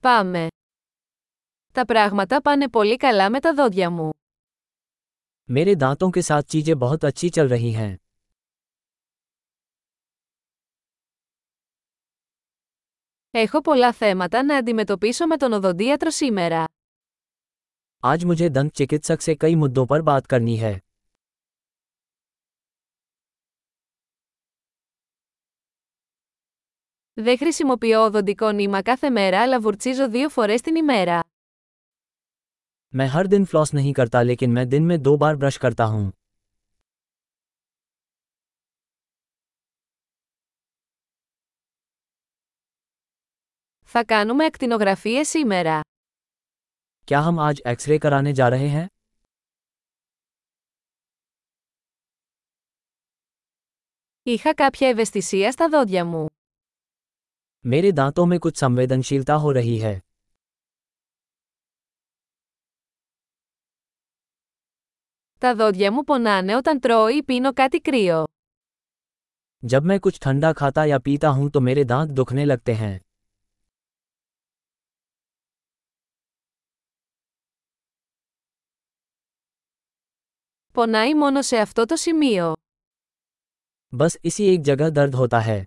[0.00, 0.46] Πάμε.
[1.72, 4.10] Τα πράγματα πάνε πολύ καλά με τα δόντια μου.
[5.50, 7.96] मेरे दांतों के साथ चीजें बहुत अच्छी चल रही हैं
[13.30, 16.64] Έχω πολλά θέματα να αντιμετωπίσω με τον οδοντίατρο σήμερα.
[18.02, 20.72] आज मुझे दंत चिकित्सक से कई मुद्दों पर बात करनी है
[27.17, 31.21] Δεν χρησιμοποιώ οδοντικό νήμα κάθε μέρα αλλά βουρτσίζω δύο φορές την ημέρα.
[32.95, 36.11] मैं हर दिन फ्लॉस नहीं करता लेकिन मैं दिन में दो बार ब्रश करता हूँ
[43.81, 45.79] Θα κάνουμε ακτινογραφίες σήμερα.
[47.07, 48.87] क्या हम आज एक्सरे कराने जा रहे हैं
[54.23, 56.25] Είχα κάποια ευαισθησία στα δόντια μου.
[57.65, 59.99] मेरे दांतों में कुछ संवेदनशीलता हो रही है
[65.39, 68.23] Τα δόντια μου πονάνε όταν τρώω ή πίνω κάτι κρύο.
[69.63, 72.99] जब मैं कुछ ठंडा खाता या पीता हूं तो मेरे दांत दुखने लगते हैं
[80.73, 82.53] Πονάει μόνο σε αυτό το σημείο.
[83.93, 85.63] बस इसी एक जगह दर्द होता है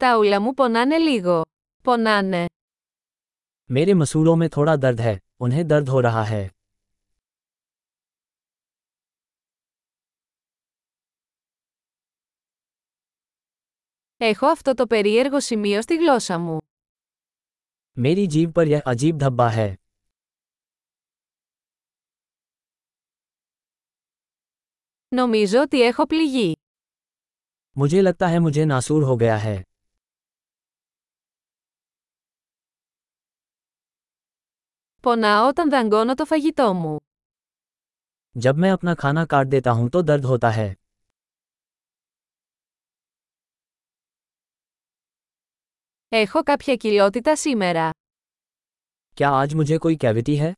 [0.00, 1.42] Τα ούλα μου πονάνε λίγο.
[1.82, 2.44] Πονάνε.
[3.72, 6.44] मेरे मसूड़ों में थोड़ा दर्द है उन्हें दर्द हो रहा है
[14.16, 16.58] Έχω αυτό το περίεργο σημείο στη γλώσσα μου.
[17.98, 19.74] मेरी जीभ पर यह अजीब धब्बा है
[25.08, 26.52] Νομίζω ότι έχω πληγεί.
[27.78, 29.56] मुझे लगता है मुझे नासूर हो गया है
[35.02, 36.96] Πονάω όταν δαγκώνω το φαγητό μου.
[38.36, 40.68] जब मैं अपना खाना काट देता हूं तो दर्द होता है
[46.08, 47.90] Έχω κάποια κοιλότητα σήμερα.
[49.16, 50.52] क्या आज मुझे कोई कैविटी है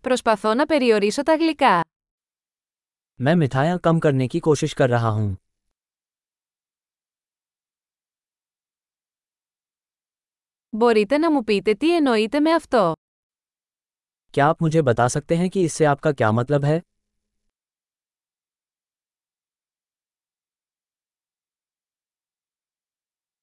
[0.00, 1.80] Προσπαθώ να περιορίσω τα γλυκά.
[3.20, 5.28] मैं मिठाइयाँ कम करने की कोशिश कर रहा हूँ
[10.68, 12.92] Μπορείτε να μου πείτε τι εννοείτε με αυτό.
[14.34, 16.78] क्या आप मुझे बता सकते हैं कि इससे आपका क्या मतलब है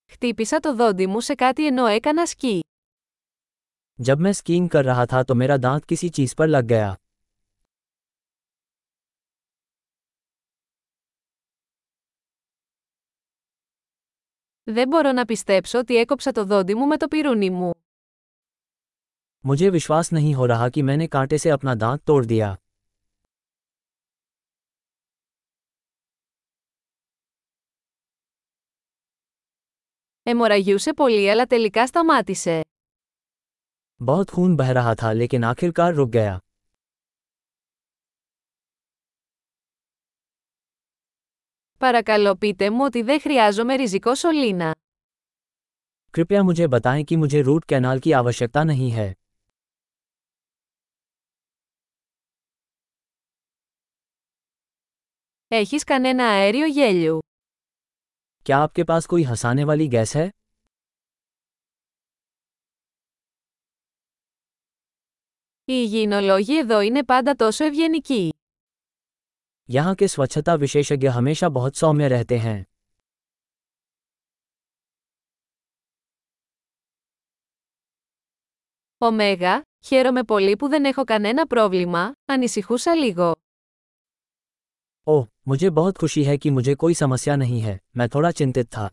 [0.06, 2.60] Χτύπησα το δόντι μου σε κάτι ενώ έκανα σκι.
[3.98, 6.94] जब मैं स्कीइंग कर रहा था तो मेरा दांत किसी चीज पर लग गया
[14.66, 17.70] Δεν μπορώ να πιστέψω ότι έκοψα το δόντι μου με το πυρούνι μου.
[19.44, 22.56] मुझे विश्वास नहीं हो रहा कि मैंने कांटे से अपना दांत तोड़ दिया
[30.22, 32.60] Εμοραγιούσε πολύ αλλά τελικά σταμάτησε.
[34.00, 36.38] बहुत खून बह रहा था लेकिन आखिरकार रुक गया
[41.78, 44.74] Παρακαλώ πείτε μου ότι δεν χρειάζομαι ριζικό σωλήνα.
[46.16, 49.10] कृपया मुझे बताएं कि मुझे रूट कैनाल की आवश्यकता नहीं है
[55.48, 57.18] Έχεις κανένα αέριο γέλιου.
[58.46, 60.28] क्या आपके पास कोई हंसाने वाली गैस है
[65.64, 68.34] Οι υγιεινολόγοι εδώ είναι πάντα τόσο ευγενικοί.
[69.70, 72.64] यहाँ के स्वच्छता विशेषज्ञ हमेशा बहुत सौम्य रहते हैं
[78.98, 83.34] Ωμέγα, χαίρομαι πολύ που δεν έχω κανένα πρόβλημα, ανησυχούσα λίγο.
[85.04, 88.88] ओह मुझे बहुत खुशी है कि मुझे कोई समस्या नहीं है मैं थोड़ा चिंतित था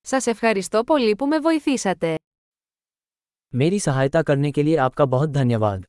[0.00, 2.14] Σας ευχαριστώ πολύ που με βοηθήσατε.
[3.53, 5.85] मेरी सहायता करने के लिए आपका बहुत धन्यवाद।